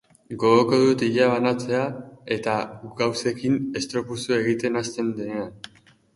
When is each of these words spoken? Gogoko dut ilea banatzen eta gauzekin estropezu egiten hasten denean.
Gogoko 0.43 0.77
dut 0.83 1.03
ilea 1.07 1.27
banatzen 1.33 1.99
eta 2.37 2.57
gauzekin 3.03 3.61
estropezu 3.83 4.35
egiten 4.41 4.83
hasten 4.85 5.15
denean. 5.21 5.55